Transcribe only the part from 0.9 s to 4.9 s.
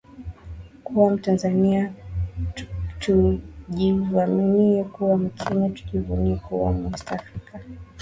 mtanzania tujivunie